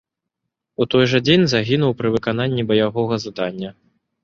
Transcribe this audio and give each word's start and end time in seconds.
У 0.85 0.87
той 0.93 1.05
жа 1.11 1.19
дзень 1.27 1.45
загінуў 1.53 1.95
пры 2.01 2.13
выкананні 2.17 2.67
баявога 2.73 3.23
задання. 3.29 3.69